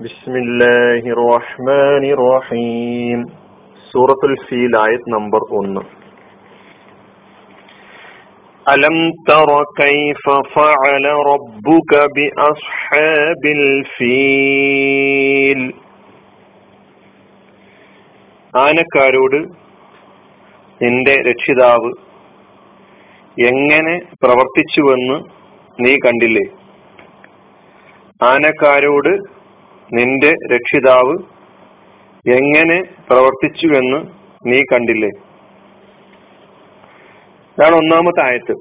بسم 0.00 0.32
الله 0.36 1.02
الرحمن 1.16 2.04
الرحيم 2.16 3.18
سورة 3.92 4.20
الفيل 4.24 4.76
آية 4.78 5.02
نمبر 5.08 5.40
1 5.50 5.82
ألم 8.66 9.12
تر 9.26 9.64
كيف 9.76 10.24
فعل 10.54 11.04
ربك 11.32 11.92
بأصحاب 12.16 13.42
الفيل 13.58 15.60
ആനക്കാരോട് 18.54 19.40
നിന്റെ 20.80 21.20
രക്ഷിതാവ് 21.20 21.90
എങ്ങനെ 23.36 24.00
പ്രവർത്തിച്ചുവെന്ന് 24.22 25.16
നീ 25.78 25.96
കണ്ടില്ലേ 25.96 26.44
ആനക്കാരോട് 28.22 29.36
നിന്റെ 29.93 30.31
രക്ഷിതാവ് 30.53 31.15
എങ്ങനെ 32.31 32.83
പ്രവർത്തിച്ചുവെന്ന് 33.09 33.97
നീ 34.45 34.61
കണ്ടില്ലേ? 34.61 35.09
ഇതാണ് 37.51 37.75
ഒന്നാമത്തെ 37.75 38.21
ആയത്ത്. 38.23 38.53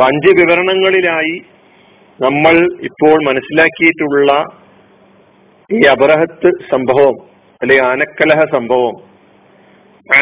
പഞ്ച് 0.00 0.40
വിവരണങ്ങളിലായി 0.40 1.42
നമ്മൾ 2.20 2.54
ഇപ്പോൾ 2.82 3.24
മനസ്സിലാക്കിയിട്ടുള്ള 3.24 4.44
ഈ 5.72 5.80
അബറഹത്ത് 5.86 6.50
സംഭവം 6.70 7.14
അല്ലെ 7.62 7.82
ആനക്കലഹ 7.82 8.44
സംഭവം 8.52 8.94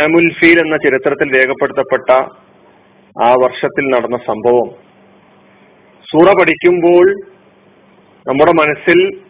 ആമുൽഫീൽ 0.02 0.60
എന്ന 0.60 0.76
ചരിത്രത്തിൽ 0.76 1.36
രേഖപ്പെടുത്തപ്പെട്ട 1.36 2.10
ആ 3.22 3.30
വർഷത്തിൽ 3.32 3.84
നടന്ന 3.86 4.16
സംഭവം. 4.16 4.70
സൂറ 6.12 6.32
പഠിക്കുമ്പോൾ 6.40 7.29
നമ്മുടെ 8.28 8.52
മനസ്സിൽ 8.52 9.20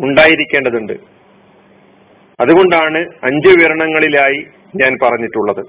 ഉണ്ടായിരിക്കേണ്ടതുണ്ട്. 0.00 0.92
അതുകൊണ്ടാണ് 2.40 2.98
അഞ്ച് 2.98 3.48
വിവരണങ്ങളിലായി 3.48 4.46
ഞാൻ 4.76 4.98
പറഞ്ഞിട്ടുള്ളത്. 5.02 5.60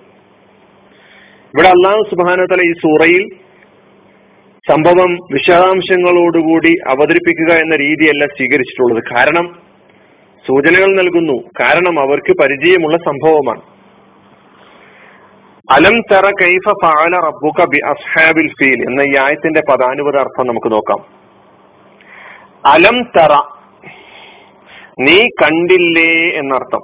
ഇവിടെ 1.54 1.68
അള്ളാഹു 1.68 2.04
സുബാനത്തല 2.10 2.62
ഈ 2.62 2.74
സൂറയിൽ 2.74 3.30
സംഭവം 4.72 5.14
വിശദാംശങ്ങളോടുകൂടി 5.14 6.76
അവതരിപ്പിക്കുക 6.88 7.54
എന്ന 7.54 7.76
രീതിയല്ല 7.76 8.26
സ്വീകരിച്ചിട്ടുള്ളത്. 8.26 9.04
കാരണം 9.16 9.62
സൂചനകൾ 10.48 10.96
നൽകുന്നു. 10.96 11.50
കാരണം 11.60 12.00
അവർക്ക് 12.00 12.34
പരിചയമുള്ള 12.42 12.98
സംഭവമാണ്. 12.98 13.62
അലം 15.72 16.02
തറ 16.12 16.30
കൈഫ 16.44 16.74
ഫാല 16.84 17.16
റബ്ബുക 17.16 17.70
ബി 17.70 17.80
അസ്ഹാബിൽ 17.86 18.48
ഫീൽ 18.48 18.90
എന്ന 18.90 19.02
ഈ 19.02 19.18
ആയത്തിന്റെ 19.18 19.62
പദാനുപത 19.72 20.16
അർത്ഥം 20.16 20.48
നമുക്ക് 20.48 20.72
നോക്കാം. 20.72 21.23
അലം 22.66 23.04
തറ. 23.04 23.34
നീ 25.00 25.28
കണ്ടില്ലേ 25.28 26.40
എന്നർത്ഥം. 26.40 26.82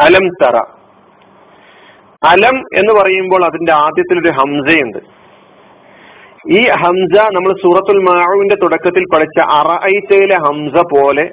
അലം 0.00 0.28
തറ. 0.28 0.56
അലം 2.26 2.58
എന്ന് 2.58 3.02
പറയുമ്പോൾ 3.02 3.44
അതിന്റെ 3.44 3.72
ആദ്യത്തിൽ 3.72 4.20
ഒരു 4.20 4.28
ഹംസയുണ്ട്. 4.28 4.98
ഈ 6.50 6.68
ഹംസ 6.68 7.20
നമ്മൾ 7.32 7.52
സൂറത്തുൽ 7.52 7.98
മാവുവിന്റെ 7.98 8.54
തുടക്കത്തിൽ 8.54 9.04
പഠിച്ച 9.14 9.40
അറൈത്തയിലെ 9.40 10.34
ഹംസ 10.34 10.80
പോലെ 10.80 11.26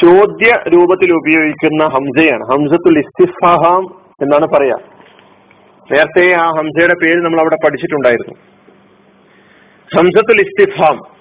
ചോദ്യ 0.00 0.52
രൂപത്തിൽ 0.68 1.12
ഉപയോഗിക്കുന്ന 1.12 1.84
ഹംസയാണ്. 1.84 2.44
ഹംസത്തുൽ 2.44 2.98
ഇസ്തിഫാം 2.98 3.84
എന്നാണ് 4.22 4.46
പറയാ. 4.46 4.76
നേരത്തെ 5.92 6.34
ആ 6.34 6.48
ഹംസയുടെ 6.48 6.94
പേര് 7.02 7.20
നമ്മൾ 7.20 7.40
അവിടെ 7.40 7.56
പഠിച്ചിട്ടുണ്ടായിരുന്നു. 7.64 8.34
ഹംസത്തുൽ 9.96 10.40
ഇസ്തിഫാം 10.40 11.11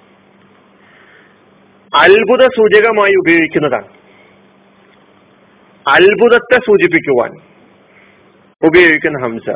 അത്ഭുത 1.96 2.40
സൂചകമായി 2.40 3.16
ഉപയോഗിക്കുന്നതാണ്. 3.16 3.88
അത്ഭുതത്തെ 5.88 6.56
സൂചിപ്പിക്കുവാൻ 6.56 7.32
ഉപയോഗിക്കുന്ന 8.68 9.24
ഹംസ. 9.24 9.50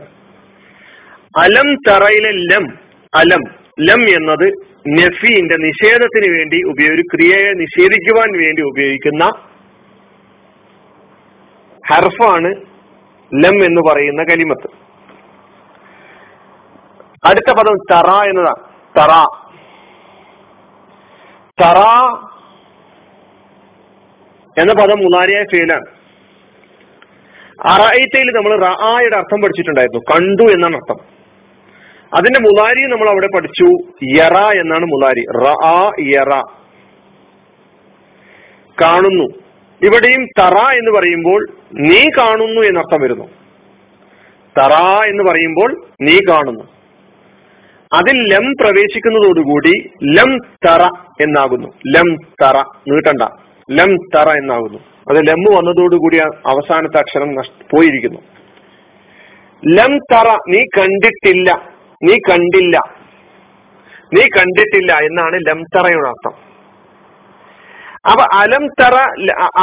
അലം 1.37 1.75
തറയിലെ 1.75 2.31
ലം 2.31 2.77
അലം 3.15 3.41
ലം 3.79 4.09
എന്നത് 4.09 4.53
നഫീന്റെ 4.87 5.55
നിഷേധത്തിന് 5.57 6.37
വേണ്ടി 6.37 6.63
ഉപയോഗി 6.63 7.01
ക്രിയയെ 7.01 7.53
നിഷേധിക്കുവാൻ 7.53 8.43
വേണ്ടി 8.43 8.61
ഉപയോഗിക്കുന്ന 8.61 9.25
ഹർഫാണ് 11.89 12.55
ലം 13.43 13.65
എന്ന് 13.65 13.81
പറയുന്ന 13.91 14.23
കലിമത്ത്. 14.23 14.69
അടുത്ത 17.27 17.53
പദം 17.53 17.75
തറ 17.91 18.09
എന്നതാണ്. 18.29 18.63
തറ. 18.97 19.25
തറ 21.63 22.24
എന്ന 24.61 24.73
പദം 24.73 24.99
മുതാരിയായ 24.99 25.43
ഫേലാണ്. 25.43 25.85
അറായിത്തയിൽ 27.67 28.31
നമ്മൾ 28.31 28.65
റആയുടെ 28.65 29.15
അർത്ഥം 29.15 29.41
പഠിച്ചിട്ടുണ്ടായിരുന്നു. 29.41 29.99
കണ്ടു 29.99 30.51
എന്നാണ് 30.51 30.75
അർത്ഥം. 30.75 31.15
അതിന്റെ 32.17 32.39
മുലാരി 32.39 32.87
നമ്മൾ 32.87 33.09
അവിടെ 33.09 33.27
പഠിച്ചു. 33.35 33.65
യറ 34.21 34.37
എന്നാണ് 34.37 34.85
മുലാരി 34.85 35.25
റആ 35.45 35.91
യറ. 35.99 36.43
കാണുന്നു. 38.81 39.23
ഇവിടെയും 39.83 40.25
തറ 40.25 40.57
എന്ന് 40.57 40.91
പറയുമ്പോൾ 40.91 41.47
നീ 41.73 42.09
കാണുന്നു 42.17 42.61
എന്നർത്ഥം 42.61 43.01
വരുന്നു. 43.01 43.25
തറ 44.59 44.73
എന്ന് 45.05 45.23
പറയുമ്പോൾ 45.23 45.87
നീ 46.01 46.19
കാണുന്നു. 46.29 46.63
അതിൽ 47.93 48.33
ലം 48.33 48.53
പ്രവേശിക്കുന്നതോടുകൂടി 48.61 49.91
ലം 50.03 50.37
തറ 50.37 50.83
എന്നാകുന്നു. 51.21 51.67
ലം 51.67 52.15
തറ. 52.43 52.57
നീട്ടണ്ട 52.61 53.44
ലം 53.69 53.91
തറ 54.15 54.29
എന്നാകുന്നു 54.41 54.79
അത് 55.09 55.17
ലം 55.27 55.41
വന്നതോടുകൂടി 55.55 56.17
അവസാനത്തെ 56.51 56.97
അക്ഷരം 56.99 57.29
പോയിരിക്കുന്നു. 57.71 58.19
ലം 59.63 59.93
തറ 60.11 60.29
നീ 60.53 60.61
കണ്ടിട്ടില്ല 60.77 61.49
നീ 62.03 62.15
കണ്ടില്ല 62.29 62.77
നീ 64.15 64.23
കണ്ടിട്ടില്ല 64.37 64.93
എന്നാണ് 65.07 65.35
ലം 65.47 65.59
തറയുടെ 65.75 66.07
അർത്ഥം. 66.07 66.35
അപ്പൊ 68.11 68.23
അലം 68.39 68.65
തറ 68.79 68.95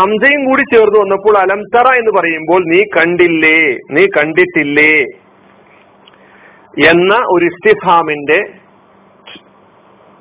അംസയും 0.03 0.45
കൂടി 0.45 0.63
ചേർന്ന് 0.73 0.99
വന്നപ്പോൾ 0.99 1.39
അലം 1.39 1.61
തറ 1.75 1.89
എന്ന് 2.01 2.13
പറയുമ്പോൾ 2.19 2.63
നീ 2.73 2.81
കണ്ടില്ലേ 2.97 3.59
നീ 3.91 4.05
കണ്ടിട്ടില്ലേ 4.17 4.95
എന്ന 6.91 7.15
ഒരു 7.35 7.45
ഇസ്തിഫാമിന്റെ 7.45 8.39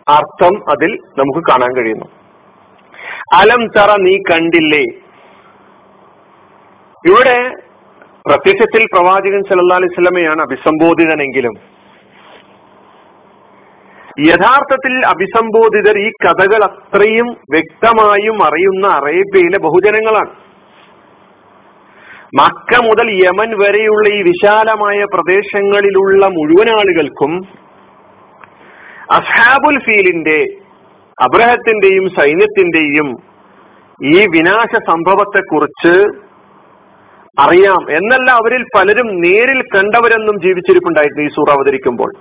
അർത്ഥം 0.07 0.55
അതിൽ 0.71 0.91
നമുക്ക് 1.19 1.41
കാണാൻ 1.51 1.71
കഴിയുന്നു. 1.77 2.07
അലം 3.33 3.61
തറ 3.77 3.91
നീ 3.99 4.17
കണ്ടില്ലേ? 4.29 4.83
ഇവിടെ 7.09 7.37
പ്രത്യക്ഷത്തിൽ 8.27 8.85
പ്രവാചകൻ 8.93 9.43
സല്ലാ 9.43 9.75
അലൈഹി 9.75 9.93
സ്വലമയാണ് 9.93 10.41
അഭിസംബോധിതനെങ്കിലും. 10.41 11.55
യഥാർത്ഥത്തിൽ 14.19 14.93
അഭിസംബോധിതർ 15.05 15.97
ഈ 15.99 16.09
കഥകൾ 16.09 16.63
അത്രയും 16.63 17.27
വ്യക്തമായും 17.49 18.43
അറിയുന്ന 18.43 18.87
അറേബ്യയിലെ 18.87 19.59
ബഹുജനങ്ങളാണ്. 19.59 20.31
മക്ക 22.39 22.81
മുതൽ 22.87 23.07
യമൻ 23.25 23.49
വരെയുള്ള 23.61 24.05
ഈ 24.13 24.21
വിശാലമായ 24.21 25.03
പ്രദേശങ്ങളിലുള്ള 25.03 26.25
മുഴുവൻ 26.27 26.69
ആളുകൾക്കും 26.79 27.31
അസ്ഹാബുൽ 29.11 29.79
ഫീലിന്റെ 29.85 30.60
അബ്രഹത്തിന്റെയും 31.21 32.09
സൈന്യത്തിന്റെയും 32.09 33.23
ഈ 34.03 34.27
വിനാശ 34.27 34.75
സംഭവത്തെക്കുറിച്ച് 34.75 36.05
അറിയാം. 37.39 37.91
എന്നല്ല 37.91 38.31
അവരിൽ 38.31 38.63
പലരും 38.63 39.21
നേരിൽ 39.21 39.61
കണ്ടവരെന്നും 39.61 40.41
ജീവിച്ചിരിപ്പുണ്ടായിരുന്നു 40.41 41.21
ഈ 41.23 41.27
സൂറ 41.27 41.49
അവതരിക്കുമ്പോൾ. 41.51 42.13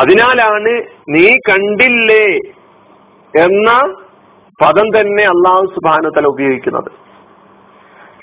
അതിനാലാണ് 0.00 0.82
നീ 1.08 1.30
കണ്ടില്ലേ 1.30 2.26
എന്ന 3.44 3.94
പദം 4.64 5.00
തന്നെ 5.00 5.24
അള്ളാഹു 5.24 5.66
സുബാനുതല 5.66 6.26
ഉപയോഗിക്കുന്നത്. 6.26 7.06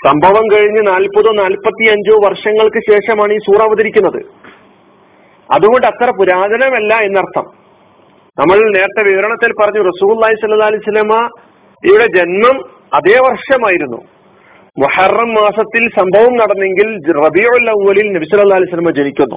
സംഭവം 0.07 0.43
കഴിഞ്ഞ് 0.53 0.87
നാൽപ്പതോ 0.87 1.31
നാൽപ്പത്തി 1.31 1.89
അഞ്ചോ 1.89 2.27
വർഷങ്ങൾക്ക് 2.27 2.91
ശേഷമാണ് 2.91 3.33
ഈ 3.33 3.37
സൂറ 3.37 3.61
അവതരിക്കുന്നത്. 3.61 4.25
അതുകൊണ്ട് 5.53 5.87
അത്ര 5.87 6.11
പുരാതനമല്ല 6.19 6.95
എന്നർത്ഥം. 6.95 7.62
നമ്മൾ 8.39 8.57
നേരത്തെ 8.75 9.03
വിവരണത്തിൽ 9.09 9.51
പറഞ്ഞു 9.61 9.81
റസൂല്ലായി 9.89 10.33
സല്ലാ 10.33 10.67
അലൈഹി 10.67 10.91
സ്വലമ 10.91 11.29
ഇവിടെ 11.91 12.05
ജന്മം 12.17 12.69
അതേ 12.93 13.19
വർഷമായിരുന്നു. 13.19 13.97
മുഹറം 14.79 15.33
മാസത്തിൽ 15.33 15.87
സംഭവം 15.87 16.33
നടന്നെങ്കിൽ 16.33 17.13
റബിയുൽ 17.25 18.11
നബി 18.11 18.25
സല്ലാ 18.25 18.55
അലൈഹി 18.55 18.69
സ്വലമ 18.69 18.89
ജനിക്കുന്നു. 18.89 19.35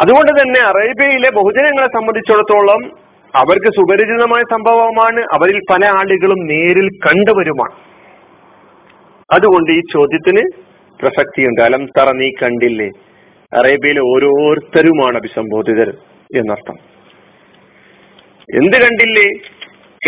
അതുകൊണ്ട് 0.00 0.32
തന്നെ 0.40 0.60
അറേബ്യയിലെ 0.60 1.30
ബഹുജനങ്ങളെ 1.30 1.86
സംബന്ധിച്ചിടത്തോളം 1.86 2.90
അവർക്ക് 3.34 3.66
സുപരിചിതമായ 3.66 4.42
സംഭവമാണ്. 4.50 5.20
അവരിൽ 5.20 5.60
പല 5.70 5.86
ആളുകളും 5.86 6.46
നേരിൽ 6.46 6.88
കണ്ടുവരുമാണ്. 6.88 7.74
അതുകൊണ്ട് 9.32 9.72
ഈ 9.72 9.80
ചോദ്യത്തിന് 9.80 10.50
പ്രസക്തിയുണ്ട്. 11.02 11.60
അലം 11.60 11.86
തറ 11.86 12.10
നീ 12.10 12.30
കണ്ടില്ലേ? 12.42 12.90
അറേബ്യയിലെ 13.58 14.00
ഓരോരുത്തരുമാണ് 14.00 15.16
അഭിസംബോധിതർ 15.16 15.96
എന്നർത്ഥം. 16.36 16.74
എന്ത് 18.54 18.76
കണ്ടില്ലേ? 18.76 19.28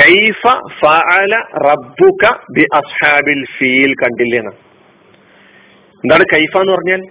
കൈഫ 0.03 0.43
ഫഅല 0.81 1.37
റബ്ബുക 1.69 2.45
ബി 2.53 2.67
അസ്ഹാബിൽ 2.75 3.45
ഫീൽ 3.59 3.95
കണ്ടില്ലേന്ന് 3.95 4.51
എന്താണ് 6.05 6.25
കൈഫ 6.33 6.59
എന്ന് 6.59 6.73
പറഞ്ഞാൽ? 6.73 7.03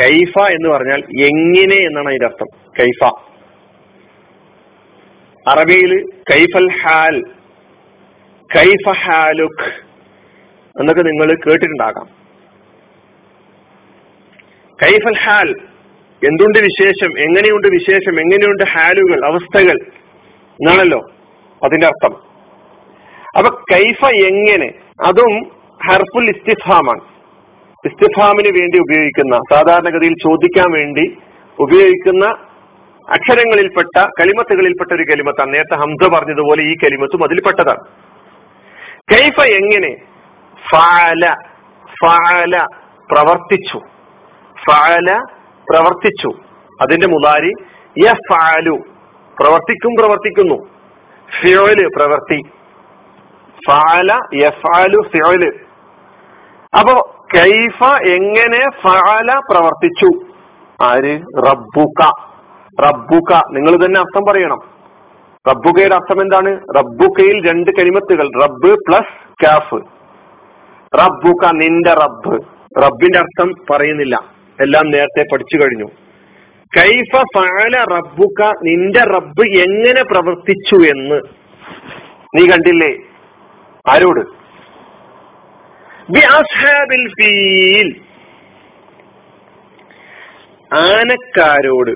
കൈഫ 0.00 0.38
എന്ന് 0.38 0.68
പറഞ്ഞാൽ 0.68 0.98
എങ്ങനെ 1.24 1.76
എന്നാണ് 1.76 2.08
അതിന്റെ 2.08 2.26
അർത്ഥം. 2.26 2.46
കൈഫ. 2.80 3.12
അറബിയിൽ 5.48 6.10
കൈഫൽ 6.32 6.72
ഹാൽ 6.72 7.22
കൈഫ 8.56 8.88
ഹാലുഖ് 8.88 9.68
എന്നൊക്കെ 10.80 11.02
നിങ്ങൾ 11.02 11.34
കേട്ടിട്ടുണ്ടാകാം. 11.34 12.25
കൈഫൽ 14.82 15.16
ഹാൽ. 15.18 15.54
എന്തുണ്ട് 16.26 16.58
വിശേഷം? 16.58 17.18
എങ്ങനെയുണ്ട് 17.18 17.68
വിശേഷം? 17.68 18.20
എങ്ങനെയുണ്ട് 18.20 18.64
ഹാലുകൾ 18.64 19.26
അവസ്ഥകൾ? 19.26 19.78
എന്നാണല്ലോ 20.52 21.10
അതിന്റെ 21.64 21.86
അർത്ഥം. 21.86 22.16
അപ്പൊ 23.38 23.62
കൈഫ 23.72 24.04
എങ്ങനെ? 24.06 24.72
അതും 25.06 25.50
ഹർഫുൽ 25.88 26.30
ഇസ്തിഫാമാണ്. 26.30 27.00
ഇസ്തിഫാമിന് 27.88 28.58
വേണ്ടി 28.58 28.78
ഉപയോഗിക്കുന്ന 28.78 29.36
സാധാരണഗതിയിൽ 29.36 30.12
ചോദിക്കാൻ 30.12 30.72
വേണ്ടി 30.72 31.16
ഉപയോഗിക്കുന്ന 31.58 32.26
അക്ഷരങ്ങളിൽപ്പെട്ട 33.10 34.06
കലിമത്തുകളിൽപ്പെട്ട 34.20 34.92
ഒരു 34.92 35.02
കലിമത്താണ്. 35.02 35.54
നേരത്തെ 35.54 35.74
ഹംസ 35.74 36.08
പറഞ്ഞതുപോലെ 36.08 36.62
ഈ 36.62 36.74
കലിമത്തും 36.74 37.24
അതിൽപ്പെട്ടതാണ്. 37.24 37.80
കൈഫ 39.14 39.40
എങ്ങനെ? 39.40 39.96
ഫാല 40.70 41.34
ഫാല 42.02 42.66
പ്രവർത്തിച്ചു. 43.10 43.80
ഫാല 44.64 45.22
പ്രവർത്തിച്ചു. 45.70 46.28
അതിന്റെ 46.82 47.06
മുതാരി 47.06 47.52
യഫഅലു 47.98 48.78
പ്രവർത്തിക്കും 49.40 49.94
പ്രവർത്തിക്കുന്നു. 49.98 50.68
ഫിയോൽ 51.42 51.86
പ്രവർത്തി. 51.96 52.42
ഫഅല 53.70 54.20
യഫഅലു 54.34 55.02
ഫിയോൽ 55.08 55.60
അപ്പോ 56.80 57.24
കൈഫ 57.36 58.08
എങ്ങനെ 58.08 58.70
ഫഅല 58.82 59.40
പ്രവർത്തിച്ചു? 59.50 60.26
ആര്? 60.82 61.20
റബ്ബുക. 61.46 62.10
റബ്ബുക. 62.86 63.40
നിങ്ങൾ 63.52 63.86
തന്നെ 63.86 64.00
അർത്ഥം 64.00 64.22
പറയണം. 64.28 64.58
റബ്ബുകയുടെ 65.48 65.94
അർത്ഥം 65.94 66.22
എന്താണ്? 66.22 66.60
റബ്ബുക്കയിൽ 66.76 67.50
രണ്ട് 67.50 67.70
കരിമത്തുകൾ 67.70 68.30
റബ്ബ് 68.44 68.76
പ്ലസ് 68.88 69.44
കാഫ്. 69.44 69.74
റബ്ബുക 70.98 71.52
നിന്റെ 71.52 71.90
റബ്ബ്. 71.90 72.42
റബ്ബിന്റെ 72.82 73.18
അർത്ഥം 73.18 73.54
പറയുന്നില്ല. 73.70 74.35
എല്ലാം 74.60 74.90
നേരത്തെ 74.90 75.24
പഠിച്ചു 75.32 75.56
കഴിഞ്ഞു. 75.56 75.84
കൈഫ 76.76 77.22
ഫാല 77.34 77.84
റബ്ബുക 77.84 78.52
നിന്റെ 78.62 79.00
റബ്ബ് 79.00 79.58
എങ്ങനെ 79.58 80.02
പ്രവർത്തിച്ചു 80.02 80.90
എന്ന്. 80.90 81.20
നീ 82.34 82.46
കണ്ടില്ലേ? 82.46 82.96
ആരോട്? 83.88 84.36
ഫീൽ. 87.08 88.00
ആനക്കാരോട്. 90.74 91.90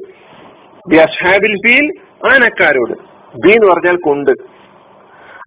അസ്ഹാബിൽ 0.97 1.55
ഫീൽ 1.67 1.93
ആനക്കാരോട്. 2.33 2.93
ബി 3.39 3.49
എന്ന് 3.49 3.67
പറഞ്ഞാൽ 3.67 3.97
കൊണ്ട്. 3.97 4.31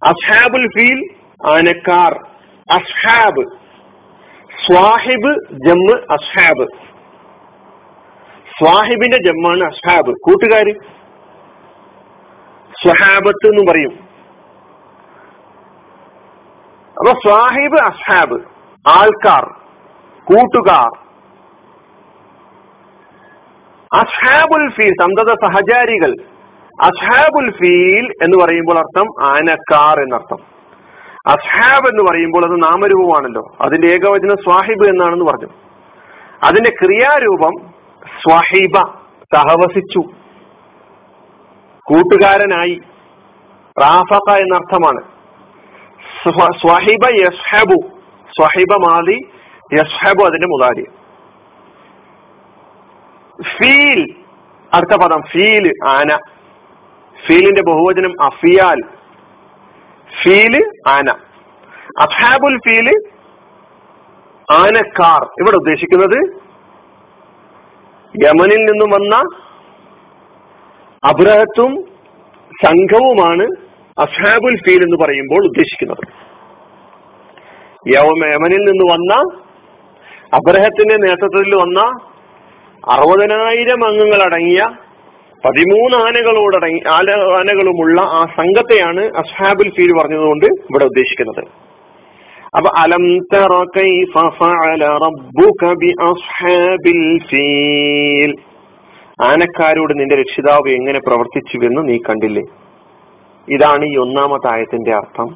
അസ്ഹാബുൽ 0.05 0.67
ഫീൽ 0.67 1.09
ആനക്കാർ. 1.47 2.27
അസ്ഹാബ്. 2.71 3.47
സ്വാഹിബ് 4.67 5.33
ജമ്മ് 5.51 6.13
അസ്ഹാബ്. 6.13 6.92
സ്വാഹിബിന്റെ 8.59 9.17
ജമ്മാണ് 9.17 9.63
അസ്ഹാബ്. 9.63 10.11
കൂട്ടുകാര്? 10.11 10.73
സ്വഹാബത്ത് 12.83 13.47
എന്ന് 13.47 13.71
പറയും. 13.71 14.13
അപ്പൊ 16.97 17.13
സ്വാഹിബ് 17.13 17.79
അസ്ഹാബ് 17.79 18.41
ആൾക്കാർ 18.87 19.43
കൂട്ടുകാർ. 20.23 21.03
അസ്ഹാബുൽ 23.95 24.69
ഫീൽ 24.69 24.93
സന്തത 25.01 25.33
സഹചാരികൾ. 25.33 26.15
അസ്ഹാബുൽ 26.81 27.51
ഫീൽ 27.51 28.11
എന്ന് 28.23 28.45
പറയുമ്പോൾ 28.45 28.77
അർത്ഥം 28.77 29.29
ആനക്കാർ 29.29 29.99
എന്നർത്ഥം. 29.99 30.37
അസ്ഹാബ് 31.27 31.87
എന്ന് 31.87 32.11
പറയുമ്പോൾ 32.11 32.45
അത് 32.45 32.63
നാമരൂപമാണല്ലോ. 32.63 33.55
അതിന്റെ 33.61 33.87
ഏകവചനം 33.87 34.35
സ്വാഹിബ് 34.43 34.87
എന്നാണെന്ന് 34.87 35.25
പറഞ്ഞു. 35.25 35.47
അതിന്റെ 36.43 36.69
ക്രിയാരൂപം 36.69 37.72
സ്വാഹിബ 38.03 38.73
സഹവസിച്ചു. 39.35 39.99
കൂട്ടുകാരനായി. 41.81 42.79
റാഫക 43.81 44.31
എന്നർത്ഥമാണ്. 44.31 45.01
സ്വഹിബ 46.59 46.99
യസ്ഹബു. 47.15 47.87
സ്വഹിബ 48.41 48.73
മാലി 48.73 49.29
യസ്ഹബു 49.73 50.23
അതിന്റെ 50.23 50.47
മുതാരി. 50.47 50.85
ഫീൽ 53.43 54.15
അടുത്ത 54.73 55.01
പദം 55.01 55.21
ഫീൽ 55.31 55.73
ആന. 55.87 56.17
ഫീലിന്റെ 57.27 57.61
ബഹുവചനം 57.61 58.23
അഫിയാൽ. 58.23 58.81
ഫീൽ 60.23 60.71
ആന. 60.87 61.09
അഫാബുൽ 61.99 62.57
ഫീൽ 62.57 63.03
ആനക്കാർ. 64.51 65.23
ഇവിടെ 65.23 65.55
ഉദ്ദേശിക്കുന്നത് 65.55 66.43
യമനിൽ 68.15 68.61
നിന്നും 68.65 68.89
വന്ന 68.89 69.15
അബ്രഹത്തും 71.03 71.71
സംഘവുമാണ് 72.63 73.45
അസാബുൽ 73.97 74.55
ഫീൽ 74.65 74.81
എന്ന് 74.83 74.97
പറയുമ്പോൾ 75.03 75.41
ഉദ്ദേശിക്കുന്നത്. 75.45 76.03
യമനിൽ 77.95 78.63
നിന്ന് 78.69 78.85
വന്ന 78.93 79.13
അബ്രഹത്തിന്റെ 80.37 80.95
നേതൃത്വത്തിൽ 81.05 81.55
വന്ന 81.55 81.79
അറുപതിനായിരം 82.93 83.81
അംഗങ്ങൾ 83.87 84.21
അടങ്ങിയ 84.23 84.61
പതിമൂന്ന് 85.43 85.97
ആനകളോടടങ്ങി 85.97 86.79
ആന 86.89 87.11
ആനകളുമുള്ള 87.39 88.01
ആ 88.01 88.21
സംഘത്തെയാണ് 88.37 89.03
അസ്ഹാബുൽ 89.21 89.69
ഫീൽ 89.69 89.91
പറഞ്ഞതുകൊണ്ട് 89.99 90.45
ഇവിടെ 90.45 90.85
ഉദ്ദേശിക്കുന്നത്. 90.91 91.62
അപ്പൊ 92.57 92.69
അലം 92.77 93.05
തറ 93.33 93.53
ഫഅല 94.37 94.85
റബ്ബുക 94.85 95.73
ബി 96.85 97.17
ഫീൽ 97.29 98.33
ആനക്കാരോട് 99.23 99.93
നിന്റെ 99.99 100.15
രക്ഷിതാവ് 100.15 100.69
എങ്ങനെ 100.69 100.99
പ്രവർത്തിച്ചു 100.99 101.57
എന്ന് 101.65 101.89
നീ 101.89 101.97
കണ്ടില്ലേ? 101.97 102.43
ഇതാണ് 103.49 103.85
ഈ 103.85 103.95
ഒന്നാമത്തെ 103.97 104.47
ആയത്തിന്റെ 104.53 104.93
അർത്ഥം. 104.95 105.29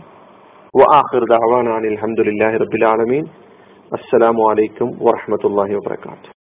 വആഖിർ 0.76 1.26
ദഅവാനാ 1.34 1.76
അൽഹംദുലില്ലാഹി 1.76 2.58
റബ്ബിൽ 2.58 2.86
ആലമീൻ. 2.86 3.26
അസ്സലാമു 3.94 4.50
അലൈക്കും 4.52 4.90
വറഹ്മത്തുള്ളാഹി 5.02 5.74
വബറകാതുഹു. 5.74 6.34